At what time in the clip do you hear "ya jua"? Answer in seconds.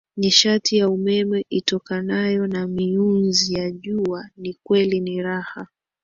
3.53-4.29